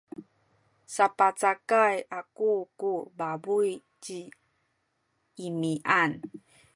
[0.95, 3.69] sapacakay aku ku pabuy
[4.03, 4.19] ci
[5.47, 6.11] Imian.